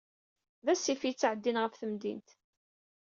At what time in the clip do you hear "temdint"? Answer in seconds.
1.75-2.29